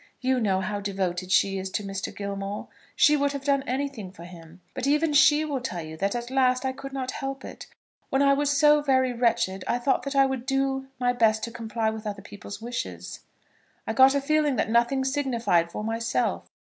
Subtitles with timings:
[0.19, 2.11] You know how devoted she is to Mr.
[2.11, 2.69] Gilmore.
[2.95, 4.61] She would have done anything for him.
[4.73, 7.67] But even she will tell you that at last I could not help it.
[8.09, 11.51] When I was so very wretched I thought that I would do my best to
[11.51, 13.19] comply with other people's wishes.
[13.85, 16.49] I got a feeling that nothing signified for myself.